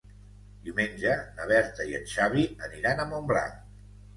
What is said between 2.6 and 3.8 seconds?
aniran a Montblanc.